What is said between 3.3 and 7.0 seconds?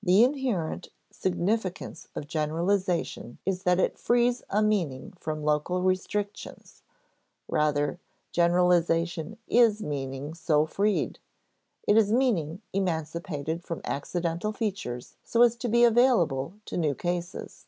is that it frees a meaning from local restrictions;